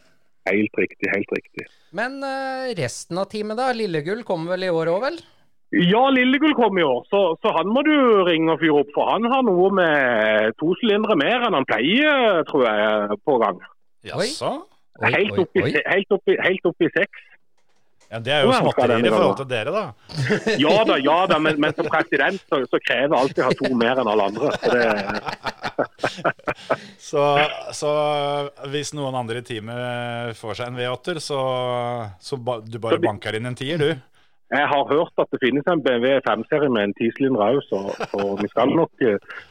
[0.46, 1.68] Helt riktig, helt riktig.
[1.98, 3.72] Men eh, resten av teamet, da?
[3.76, 5.24] Lillegull kommer vel i år òg, vel?
[5.74, 7.92] Ja, Lillegull kom i år, så, så han må du
[8.28, 8.92] ringe og fyre opp.
[8.94, 13.58] For han har noe med to sylindere mer enn han pleier, tror jeg, på gang.
[14.06, 14.52] Jaså?
[15.02, 17.24] Helt helt helt opp i seks.
[18.06, 19.84] Ja, det er jo småtterier i forhold til dere, da.
[20.62, 23.56] Ja da, ja da, men, men som president så, så krever jeg alltid å ha
[23.58, 24.52] to mer enn alle andre.
[24.62, 24.84] Så det,
[27.06, 27.22] Så,
[27.76, 27.90] så
[28.70, 31.40] hvis noen andre i teamet får seg en V8-er, så,
[32.22, 33.90] så ba, du bare banker inn en tier, du.
[34.50, 37.80] Jeg har hørt at det finnes en BMW 5-serie med en tisylinder òg, så,
[38.12, 39.06] så vi skal nok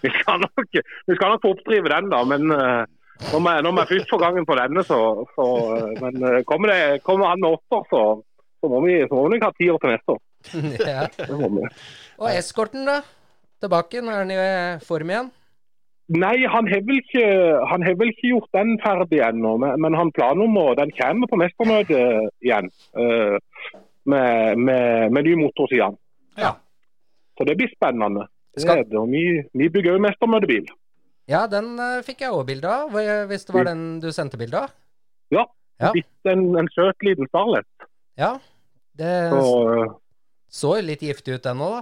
[0.06, 0.78] vi skal nok,
[1.08, 2.22] vi skal nok få oppdrive den, da.
[2.24, 2.56] Men
[3.16, 5.00] når vi, når vi først får gangen på denne, så,
[5.36, 8.02] så eh, Men eh, kommer, det, kommer han med åtter, så,
[8.60, 10.22] så må vi nok ha tiår til neste år.
[10.92, 11.08] ja.
[12.20, 13.00] Og eskorten, da?
[13.64, 14.04] Tilbake?
[14.04, 15.32] Nå er han i eh, form igjen?
[16.14, 17.24] Nei, han har vel ikke,
[17.72, 19.56] han har vel ikke gjort den ferdig ennå.
[19.64, 22.68] Men, men han planer om å Den kommer på mestermøtet igjen.
[23.00, 23.40] eh,
[24.06, 25.98] med, med, med ny motor, til han.
[26.40, 26.54] Ja.
[27.38, 28.28] Så det blir spennende.
[28.56, 30.70] Det Skal- er det, og vi, vi bygger jo mestermøtebil.
[31.28, 32.94] Ja, den eh, fikk jeg òg bilde av,
[33.30, 34.74] hvis det var den du sendte bilde av.
[35.34, 35.46] Ja.
[35.82, 35.92] ja.
[36.30, 37.68] En, en søt liten Starlet.
[38.20, 38.36] Ja.
[38.96, 39.96] Det Så eh,
[40.56, 41.82] så litt giftig ut, den òg,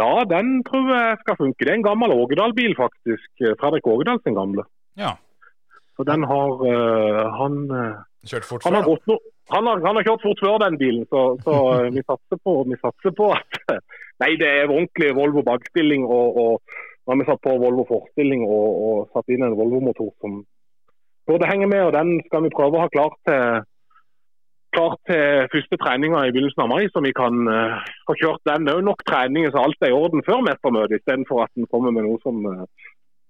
[0.00, 1.60] ja, den tror jeg skal funke.
[1.60, 3.28] Det er en gammel Ågedal-bil, faktisk.
[3.60, 4.64] Fredrik Ågedal sin gamle.
[4.98, 5.12] Ja.
[5.94, 9.18] Så den har uh, han eh, Kjørt fort Han har, no
[9.52, 12.56] han, har, han har kjørt fort før den bilen, så, så eh, vi, satser på,
[12.70, 13.60] vi satser på at
[14.22, 16.04] Nei, det er ordentlig Volvo bakstilling.
[16.06, 20.42] Og, og når vi satt på Volvo forstilling og, og satt inn en Volvo-motor som
[21.26, 21.82] burde henge med.
[21.82, 23.66] og Den skal vi prøve å ha klar til,
[24.76, 28.66] klar til første treninga i begynnelsen av mai, så vi kan uh, få kjørt den.
[28.66, 31.68] Det er jo nok treninger så alt er i orden før mestermøtet, istedenfor at den
[31.72, 32.64] kommer med noe som uh,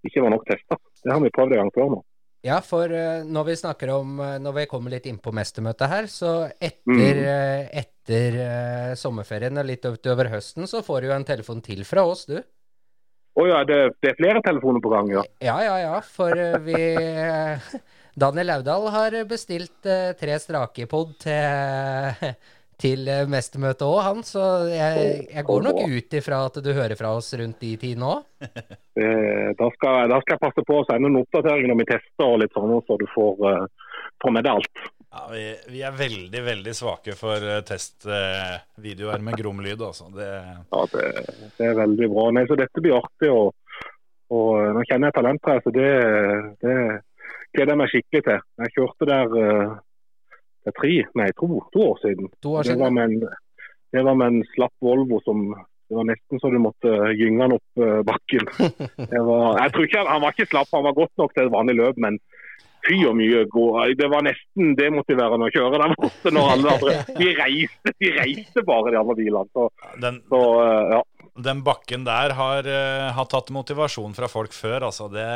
[0.06, 0.78] ikke var nok testa.
[1.02, 2.02] Det har vi prøvd en gang før nå.
[2.44, 5.88] Ja, for eh, når vi snakker om eh, Når vi kommer litt inn på mestermøtet
[5.88, 7.00] her, så etter, Mm.
[7.24, 8.34] eh, etter
[9.00, 12.36] sommerferien og litt utover høsten, så får du jo en telefon til fra oss, du.
[13.34, 15.22] Å ja, det, det er flere telefoner på gang, ja.
[15.42, 16.76] Ja, ja, ja, for vi
[18.24, 19.88] Daniel Laudal har bestilt
[20.20, 22.28] tre strake pod til,
[22.80, 24.22] til eh, mestermøtet òg, han.
[24.26, 28.10] Så jeg, jeg går nok ut ifra at du hører fra oss rundt de tidene
[28.16, 28.24] òg.
[28.94, 32.28] Eh, Da skal, da skal jeg passe på å sende en oppdatering når vi tester
[32.28, 34.84] og litt sånn, så du får, eh, får med deg alt.
[35.14, 40.06] Ja, vi, vi er veldig, veldig svake for testvideoer med grom lyd, altså.
[40.14, 40.28] Det,
[40.70, 41.04] Ja, det,
[41.58, 42.28] det er veldig bra.
[42.38, 43.30] Nei, så dette blir artig.
[43.34, 43.50] Og,
[44.34, 45.90] og nå kjenner jeg talent her, så det,
[46.62, 46.76] det
[47.54, 48.46] gleder jeg meg skikkelig til.
[48.62, 49.36] Jeg kjørte der
[50.72, 52.32] tre, nei, to, to år siden.
[52.44, 53.38] To år Det var med en,
[53.92, 55.48] det var med en slapp Volvo som
[55.84, 58.48] det var nesten så du måtte gynge han opp eh, bakken.
[59.12, 61.44] Det var, jeg tror ikke han, han var ikke slapp, han var godt nok til
[61.44, 62.16] et vanlig løp, men
[62.84, 63.94] fy og mye god.
[63.98, 68.64] Det var nesten demotiverende å kjøre der borte når alle andre De reiste, de reiste
[68.66, 69.50] bare, de andre bilene.
[69.52, 69.68] Så,
[70.02, 71.02] den, så eh, ja.
[71.48, 75.10] den bakken der har, eh, har tatt motivasjon fra folk før, altså.
[75.12, 75.28] Det,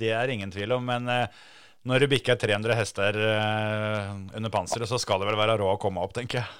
[0.00, 0.88] det er ingen tvil om.
[0.88, 1.44] Men eh,
[1.84, 5.80] når det bikker 300 hester eh, under panseret, så skal det vel være råd å
[5.80, 6.52] komme opp, tenker jeg.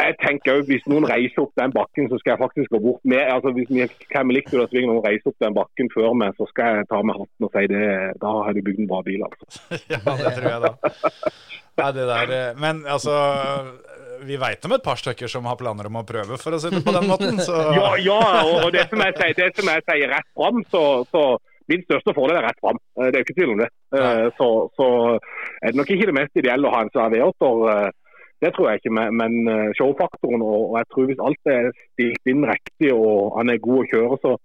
[0.00, 3.02] Jeg tenker jo, Hvis noen reiser opp den bakken, så skal jeg faktisk gå bort
[3.04, 3.20] med.
[3.20, 6.80] altså Hvis vi likte det, så noen reiser opp den bakken før meg, så skal
[6.80, 7.84] jeg ta med hatten og si det.
[8.22, 9.26] Da har du bygd en bra bil.
[9.28, 9.60] altså.
[9.94, 10.72] ja, det tror jeg da.
[11.80, 13.14] Nei, det der, eh, men altså
[14.26, 16.72] Vi veit om et par stykker som har planer om å prøve, for å si
[16.72, 17.40] det på den måten.
[17.44, 20.84] Så Ja, ja og, det som jeg sier, det som jeg sier rett fram, så,
[21.12, 21.24] så
[21.70, 22.78] min største fordel er rett fram.
[22.98, 23.70] Eh, Det er jo ikke tvil om det.
[23.96, 24.86] Eh, Så, så
[25.62, 27.64] er det nok ikke det mest ideelle å ha en svær V8-er.
[27.86, 27.90] eh,
[28.40, 32.92] Det tror jeg ikke, men- showfaktoren og, jeg tror hvis alt er stilt inn riktig
[32.94, 34.36] og han er god å kjøre, så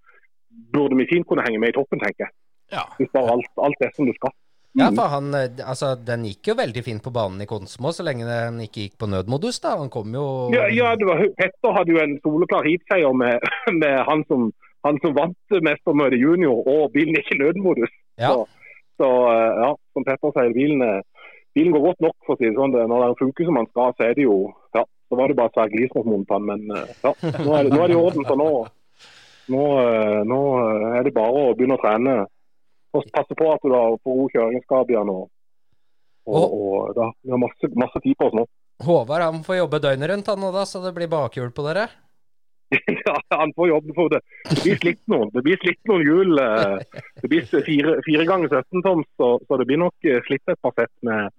[0.74, 2.34] burde vi fint kunne henge med i toppen, tenker jeg.
[2.76, 2.84] ja.
[3.00, 4.32] Hvis bare alt, alt er som det skal.
[4.76, 5.32] Ja, for han
[5.64, 8.98] Altså, den gikk jo veldig fint på banen i Konsmo, så lenge den ikke gikk
[9.00, 9.78] på nødmodus, da.
[9.80, 13.40] Han kom jo Ja, ja det var, Petter hadde jo en soleklar heatseier med,
[13.82, 14.52] med han, som,
[14.86, 17.94] han som vant mestermøtet junior, og bilen ikke i nødmodus.
[18.22, 18.32] Ja.
[18.32, 18.46] Så,
[19.02, 21.04] så eh, ja, som Petter sier, bilen, er-
[21.58, 22.76] bilen går godt nok, for å si det sånn.
[22.76, 24.38] Når den funker som den skal, så er det jo
[24.78, 26.46] ja, så var det bare svært glis mot den.
[26.52, 27.14] Men eh, ja,
[27.46, 28.26] nå er, det, nå er det i orden.
[28.30, 28.50] Så nå,
[29.56, 30.40] nå, eh, nå
[31.00, 32.16] er det bare å begynne å trene.
[32.96, 35.10] Og passe på at du har får god kjøringsskap igjen.
[35.12, 35.26] Og,
[36.26, 38.46] og, og da, vi har masse, masse tid på oss nå.
[38.86, 41.86] Håvard han får jobbe døgnet rundt, han nå da, så det blir bakhjul på dere.
[43.06, 44.22] Ja, han får jobben for det.
[44.50, 45.30] Det blir slitt noen.
[45.34, 46.40] Det blir slitt noen hjul.
[46.42, 50.50] eh, Det blir fire, fire ganger 17 toms, så, så det blir nok eh, slitt
[50.52, 51.30] et par sett med,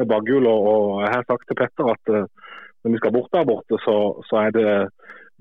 [0.00, 0.48] med bakhjul.
[0.50, 2.26] Og, og jeg har sagt til Petter at eh,
[2.82, 4.68] når vi skal bort der borte, så, så er det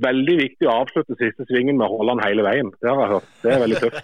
[0.02, 2.70] veldig viktig å avslutte siste svingen med å holde han hele veien.
[2.82, 3.32] Det har jeg hørt.
[3.42, 4.04] Det er veldig tøft.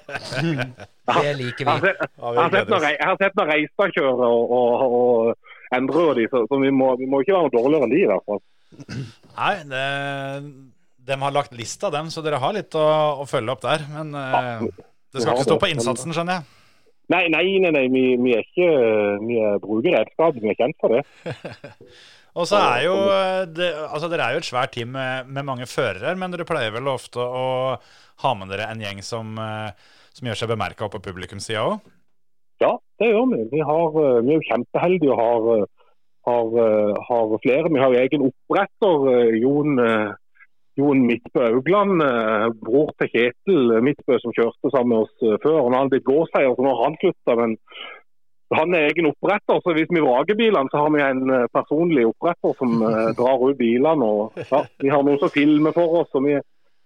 [1.08, 1.92] Det liker vi.
[1.94, 6.70] jeg har sett når, reiser Reistad kjører og, og, og Endre de, så, så vi,
[6.72, 8.42] må, vi må ikke være noe dårligere enn de i hvert fall.
[9.38, 9.86] Nei, det,
[11.08, 12.88] de har lagt lista, dem, så dere har litt å,
[13.24, 13.88] å følge opp der.
[13.94, 14.68] Men eh,
[15.14, 16.54] det skal ikke stå på innsatsen, skjønner jeg.
[17.08, 18.70] Nei, nei, nei, nei vi, vi er ikke
[19.24, 21.06] vi er bruker redskap, vi er kjent for det.
[22.38, 25.46] Og så er jo eh, det, altså Dere er jo et svært team med, med
[25.48, 27.48] mange førere, men dere pleier vel ofte å
[28.24, 29.72] ha med dere en gjeng som, eh,
[30.14, 31.80] som gjør seg bemerka på publikumssida òg?
[32.62, 33.42] Ja, det gjør vi.
[33.56, 35.66] Vi, har, eh, vi er jo kjempeheldige og har,
[36.30, 36.54] har,
[37.10, 37.74] har flere.
[37.74, 39.10] Vi har jo egen oppretter,
[39.42, 39.82] Jon,
[40.78, 45.64] Jon Midtbø Augland, eh, bror til Kjetil Midtbø, som kjørte sammen med oss eh, før.
[45.66, 47.38] Han har blitt gåseier, så nå har han slutta.
[47.40, 47.56] Men
[48.58, 52.06] han er egen oppretter, så hvis vi vrager bilene, så har vi en eh, personlig
[52.12, 52.78] oppretter som
[53.20, 54.12] drar ut bilene.
[54.12, 56.38] Og, ja, vi har noen som filmer for oss, og vi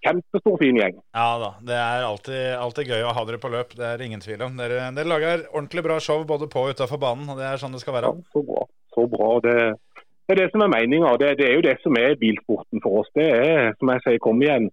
[0.02, 0.98] kjempestor, fin gjeng.
[1.14, 1.52] Ja da.
[1.68, 3.76] Det er alltid, alltid gøy å ha dere på løp.
[3.78, 4.56] Det er ingen tvil om.
[4.60, 7.76] Dere, dere lager ordentlig bra show både på og utafor banen, og det er sånn
[7.76, 8.14] det skal være.
[8.16, 8.66] Ja, så bra.
[8.96, 9.30] Så bra.
[9.46, 9.58] Det,
[10.32, 11.16] det er det som er meninga.
[11.20, 13.10] Det, det er jo det som er bilsporten for oss.
[13.16, 14.70] Det er som jeg sier, kom i en,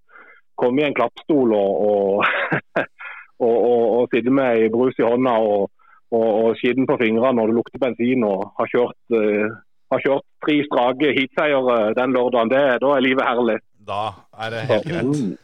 [0.58, 2.52] kom i en klappstol og, og,
[3.46, 5.70] og, og, og sitte med ei brus i hånda og,
[6.14, 9.56] og, og skitten på fingrene når det lukter bensin og har kjørt, uh,
[9.94, 12.54] har kjørt tre strake heatseiere den lørdagen.
[12.54, 13.58] Det, da er livet herlig.
[13.88, 14.04] Da
[14.44, 15.10] er det helt greit.
[15.10, 15.34] Mm,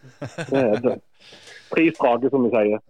[0.53, 0.96] det er det.
[1.74, 2.83] Tre strake, som vi sier.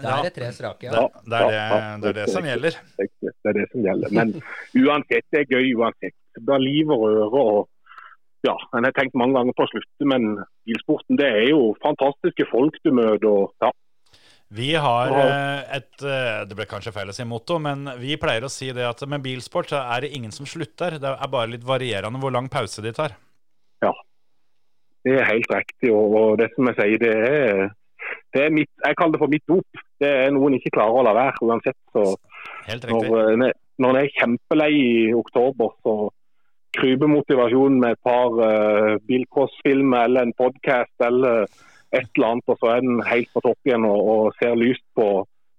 [0.00, 1.08] Da er det tre strake, Det, ja.
[1.26, 2.78] det, er det, det er det som gjelder.
[2.96, 4.14] Det er det som gjelder.
[4.14, 4.30] Men
[4.78, 6.16] uansett, det er gøy uansett.
[6.38, 7.42] Det liv og røre.
[7.42, 7.68] og
[8.46, 12.48] ja, Jeg har tenkt mange ganger på å slutte, men bilsporten det er jo fantastiske
[12.50, 13.28] folk du møter.
[13.28, 13.70] og ja,
[14.50, 18.44] Vi har eh, et eh, Det ble kanskje feil å si motto, men vi pleier
[18.44, 20.98] å si det at med bilsport så er det ingen som slutter.
[20.98, 23.14] Det er bare litt varierende hvor lang pause de tar.
[25.02, 25.90] Det er helt riktig.
[25.92, 27.70] og, det som jeg sier, det er,
[28.34, 29.82] det er mitt, jeg kaller det for mitt dop.
[30.02, 31.78] Det er noe en ikke klarer å la være uansett.
[31.94, 32.04] så
[32.68, 33.48] Helt Når, riktig.
[33.48, 35.96] eh, når en er kjempelei i oktober, så
[36.76, 41.44] kryper motivasjonen med et par uh, bilcrossfilmer eller en podkast eller
[41.92, 44.84] et eller annet, og så er den helt på topp igjen og, og ser lyst
[44.96, 45.08] på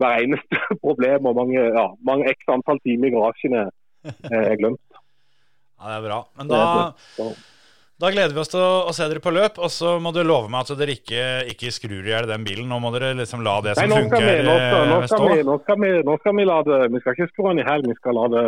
[0.02, 1.30] hver eneste problem.
[1.30, 3.74] og Mange, ja, mange x antall timer i garasjen er,
[4.32, 5.02] er glemt.
[5.78, 6.20] Ja, det er bra.
[6.40, 6.62] Men da,
[8.02, 10.22] da gleder vi oss til å, å se dere på løp, og så må du
[10.26, 12.70] love meg at dere ikke, ikke skrur i hjel den bilen.
[12.72, 15.30] Nå må dere liksom la det Nei, som nå skal, vi, funker, nå, skal, nå,
[15.30, 17.62] eh, vi, nå, skal vi, nå skal vi la det Vi skal ikke skru den
[17.62, 18.46] i hjel, vi skal la det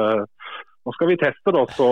[0.86, 1.86] Nå skal vi teste det, så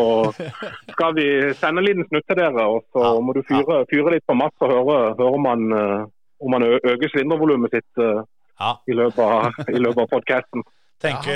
[0.94, 1.26] skal vi
[1.58, 2.66] sende en liten snutt til dere.
[2.70, 5.64] Og så Ja, må du fyre, fyre litt på maks og høre, høre om man,
[5.74, 6.06] eh,
[6.46, 8.22] om man ø- øker sylindervolumet sitt eh,
[8.62, 8.76] Ja.
[8.88, 10.62] i løpet av, i løpet av podkasten.
[11.04, 11.34] Tenke,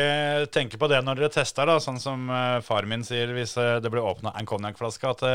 [0.54, 3.89] tenke på det når dere tester, da, sånn som eh, far min sier hvis det
[3.91, 5.10] blir åpna en konjakkflaske.
[5.17, 5.26] At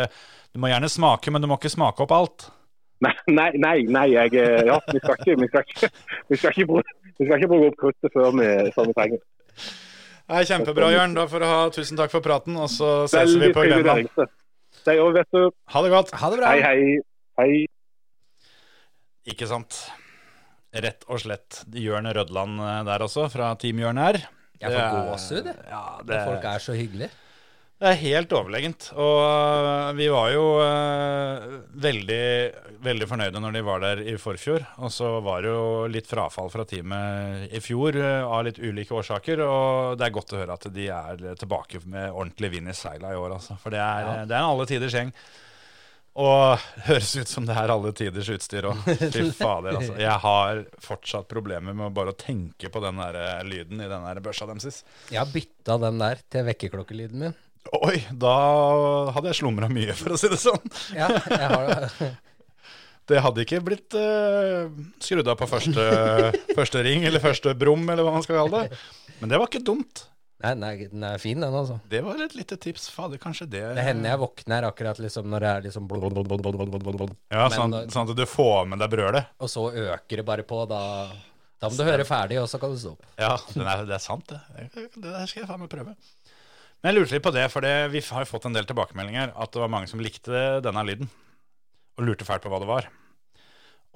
[0.55, 2.47] du må gjerne smake, men du må ikke smake opp alt.
[3.03, 5.89] Nei, nei, nei, nei jeg, ja, vi, skal ikke, vi, skal ikke,
[6.31, 8.47] vi, skal ikke bruke, vi skal ikke bruke opp kruttet før vi,
[8.79, 9.25] før vi trenger.
[10.31, 11.17] Nei, Kjempebra, Jørn.
[11.19, 14.11] Da får du ha tusen takk for praten, og så ses vi på Grenland.
[14.87, 16.13] Ha det godt.
[16.19, 16.53] Ha det bra.
[16.53, 17.01] Hei, hei.
[17.41, 17.65] Hei.
[19.33, 19.83] Ikke sant.
[20.73, 24.23] Rett og slett Jørn Rødland eh, der også, fra Team Jørn her.
[24.63, 25.59] Jeg får gåsehud, jeg.
[25.69, 27.11] Ja, det, Folk er så hyggelige.
[27.83, 28.93] Det er helt overlegent.
[28.95, 32.27] Og øh, vi var jo øh, veldig,
[32.85, 34.63] veldig fornøyde når de var der i forfjor.
[34.87, 38.95] Og så var det jo litt frafall fra teamet i fjor øh, av litt ulike
[38.95, 39.43] årsaker.
[39.43, 43.11] Og det er godt å høre at de er tilbake med ordentlig vind i seila
[43.11, 43.59] i år, altså.
[43.59, 45.11] For det er, det er en alle tiders gjeng.
[46.23, 48.83] Og høres ut som det er alle tiders utstyr òg.
[49.17, 49.99] Fy fader, altså.
[49.99, 54.07] Jeg har fortsatt problemer med bare å tenke på den der eh, lyden i den
[54.07, 54.85] der børsa deres.
[55.11, 57.43] Jeg har bytta den der til vekkerklokkelyden min.
[57.73, 58.35] Oi, da
[59.15, 60.73] hadde jeg slumra mye, for å si det sånn.
[60.99, 62.11] Ja, jeg har Det
[63.13, 64.71] det hadde ikke blitt uh,
[65.03, 65.85] skrudd av på første,
[66.57, 68.81] første ring, eller første brum, eller hva man skal kalle det.
[69.21, 70.07] Men det var ikke dumt.
[70.43, 71.77] Nei, den er, den er fin, den, altså.
[71.91, 72.89] Det var et lite tips.
[72.91, 76.17] Fader, kanskje det Det hender jeg våkner akkurat liksom når det er liksom blod,
[77.31, 79.31] Ja, Men sånn, sånn at du får med deg brølet.
[79.39, 80.83] Og så øker det bare på, da
[81.63, 83.07] Da må du høre ferdig, og så kan du stå opp.
[83.23, 84.41] Ja, det er, det er sant, det.
[84.75, 85.95] Det der skal jeg faen meg prøve.
[86.83, 89.55] Men jeg lurte litt på det, for det, vi har fått en del tilbakemeldinger at
[89.55, 91.11] det var mange som likte denne lyden.
[91.99, 92.89] Og lurte fælt på hva det var.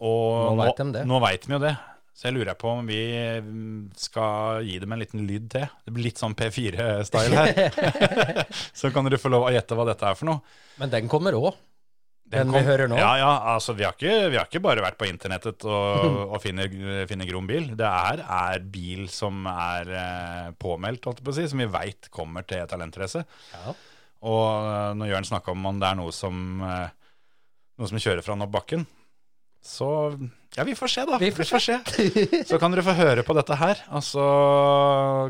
[0.06, 1.04] Og Nå vet de det.
[1.08, 1.74] Nå vet vi jo det.
[2.16, 3.00] Så jeg lurer på om vi
[3.44, 5.66] mm, skal gi dem en liten lyd til.
[5.84, 7.74] Det blir litt sånn P4-style her.
[8.80, 10.56] så kan dere få lov å gjette hva dette er for noe.
[10.80, 11.50] Men den kommer òg.
[12.32, 12.96] Den vi hører nå.
[12.98, 16.40] Ja, ja, altså vi har ikke, vi har ikke bare vært på internettet og, og
[16.42, 16.66] finner,
[17.06, 17.68] finner Grom bil.
[17.78, 21.68] Det er, er bil som er eh, påmeldt, holdt jeg på å si, som vi
[21.70, 23.22] veit kommer til Talentrace.
[23.54, 23.76] Ja.
[24.26, 26.34] Og eh, når Jørn snakka om om det er noe som,
[26.66, 26.90] eh,
[27.78, 28.82] noe som kjører fra han opp bakken,
[29.66, 29.88] så
[30.56, 31.18] ja, vi får se, da.
[31.18, 31.78] Vi får se.
[32.46, 34.26] Så kan dere få høre på dette her, og så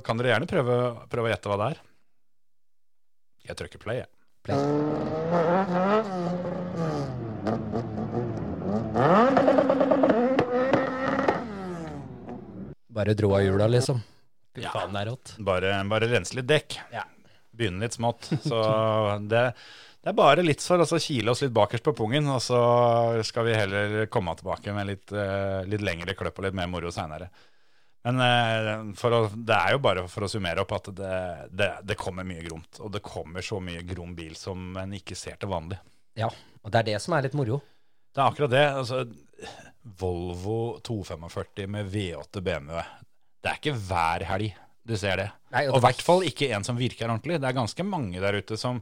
[0.07, 0.77] kan dere gjerne prøve,
[1.13, 1.79] prøve å gjette hva det er.
[3.53, 4.11] Jeg trykker play, jeg.
[12.89, 14.01] Bare dro av hjula, liksom.
[14.57, 14.71] Fy Ja.
[14.73, 15.35] faen, det er rått.
[15.45, 16.79] Bare, bare rense litt dekk.
[16.93, 17.03] Ja.
[17.57, 18.25] Begynne litt smått.
[18.43, 18.57] Så
[19.29, 19.43] det,
[20.03, 22.61] det er bare litt for å så kile oss litt bakerst på pungen, og så
[23.25, 26.89] skal vi heller komme tilbake med litt, eh, litt lengre kløpp og litt mer moro
[26.95, 27.29] seinere.
[28.07, 28.73] Men eh,
[29.11, 31.15] å, det er jo bare for å summere opp at det,
[31.53, 32.81] det, det kommer mye gromt.
[32.81, 35.81] Og det kommer så mye grom bil som en ikke ser til vanlig.
[36.17, 36.31] Ja,
[36.63, 37.61] og det er det som er litt moro.
[38.17, 38.67] Det er akkurat det.
[38.81, 39.03] Altså,
[40.01, 42.79] Volvo 245 med V8 BMW.
[43.43, 44.55] Det er ikke hver helg
[44.87, 45.27] du ser det.
[45.53, 47.37] Nei, og i hvert fall ikke en som virker ordentlig.
[47.43, 48.81] Det er ganske mange der ute som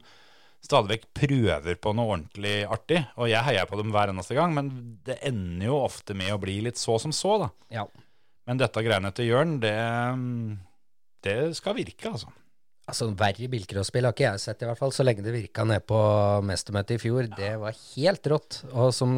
[0.63, 3.01] stadig vekk prøver på noe ordentlig artig.
[3.19, 4.71] Og jeg heier på dem hver eneste gang, men
[5.05, 7.51] det ender jo ofte med å bli litt så som så, da.
[7.81, 7.85] Ja.
[8.47, 9.75] Men dette greiene til Jørn, det,
[11.25, 12.31] det skal virke, altså.
[12.85, 15.81] Altså, verre bilcrossbil har ikke jeg sett, i hvert fall, så lenge det virka ned
[15.89, 15.97] på
[16.45, 17.25] mestermøtet i fjor.
[17.33, 18.59] Det var helt rått.
[18.77, 19.15] Og som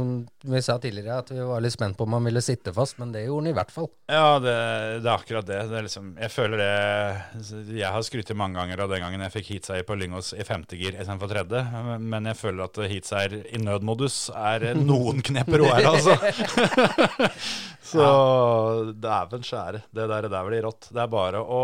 [0.47, 3.11] vi sa tidligere, at vi var litt spent på om han ville sitte fast, men
[3.11, 3.89] det gjorde han i hvert fall.
[4.07, 4.55] Ja, det,
[5.03, 5.59] det er akkurat det.
[5.67, 9.35] det er liksom, jeg føler det Jeg har skrytt mange ganger av den gangen jeg
[9.35, 11.65] fikk heatseier på Lyngås i femte gir istedenfor tredje,
[11.99, 16.15] men jeg føler at heatseier i nødmodus er noen knep råere, altså.
[17.91, 18.07] Så
[18.99, 19.83] dæven skjære.
[19.95, 20.89] Det der, der blir rått.
[20.91, 21.61] Det er bare å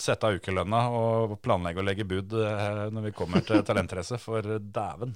[0.00, 4.58] sette av ukelønna og planlegge å legge bud eh, når vi kommer til talentrace, for
[4.58, 5.14] dæven.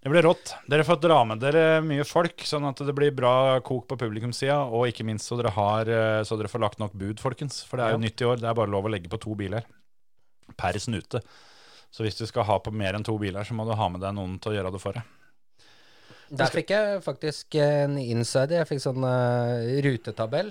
[0.00, 0.54] Det blir rått.
[0.70, 4.60] Dere får dra med dere mye folk, sånn at det blir bra kok på publikumssida.
[4.70, 7.62] Og ikke minst så dere, har, eh, så dere får lagt nok bud, folkens.
[7.66, 8.40] For det er jo nytt i år.
[8.40, 9.66] Det er bare lov å legge på to biler
[10.56, 11.20] per snute.
[11.92, 14.02] Så hvis du skal ha på mer enn to biler, så må du ha med
[14.04, 15.12] deg noen til å gjøre det for deg.
[16.36, 18.60] Der fikk jeg faktisk en insider.
[18.60, 20.50] Jeg fikk sånn uh, rutetabell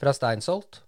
[0.00, 0.83] fra Steinsholt.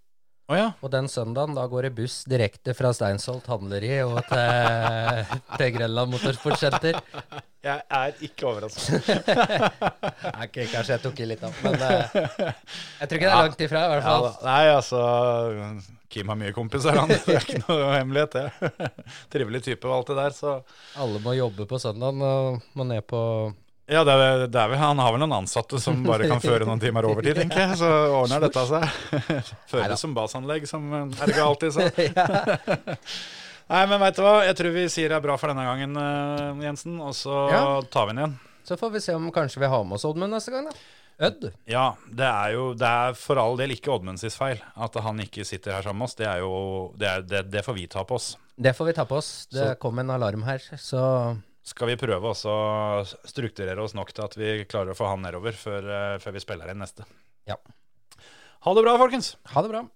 [0.46, 0.66] Å ja.
[0.78, 5.24] Og den søndagen da går det buss direkte fra Steinsholt handleri og til,
[5.58, 7.00] til Grenland Motorsportsenter.
[7.66, 9.08] Jeg er ikke overrasket.
[10.44, 13.66] okay, kanskje jeg tok i litt av, men uh, jeg tror ikke det er langt
[13.66, 14.28] ifra, i hvert fall.
[14.28, 15.02] Ja, Nei, altså
[16.14, 17.10] Kim har mye kompiser, han.
[17.10, 18.82] Det er ikke noe hemmelighet, det.
[19.34, 20.54] Trivelig type og alt det der, så
[21.02, 23.20] Alle må jobbe på søndagen og må ned på
[23.86, 26.80] Ja, det er, det er han har vel noen ansatte som bare kan føre noen
[26.82, 27.76] timer overtid, tenker jeg.
[27.78, 28.86] Så ordner dette seg.
[29.70, 30.88] Føres som basanlegg, som
[31.22, 31.86] Erga alltid sa.
[33.70, 35.96] Nei, men veit du hva, jeg tror vi sier det er bra for denne gangen,
[35.98, 36.98] eh, Jensen.
[37.02, 37.62] Og så Ja.
[37.90, 38.36] tar vi den igjen.
[38.66, 40.74] Så får vi se om kanskje vi har med oss Oddmund neste gang, da.
[41.26, 41.46] Ødd.
[41.70, 45.46] Ja, det er jo det er for all del ikke Oddmunds feil at han ikke
[45.48, 46.14] sitter her sammen med oss.
[46.18, 48.34] Det er jo Det, er, det, det får vi ta på oss.
[48.58, 49.46] Det får vi ta på oss.
[49.50, 54.26] Det Så- kom en alarm her, så skal vi prøve å strukturere oss nok til
[54.26, 57.06] at vi klarer å få han nedover før, eh, før vi spiller inn neste.
[57.48, 57.58] Ja.
[58.66, 59.34] Ha det bra, folkens.
[59.54, 59.86] Ha det bra.